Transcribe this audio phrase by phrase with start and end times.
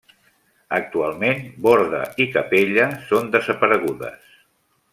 [0.77, 4.35] Actualment borda i capella són desaparegudes.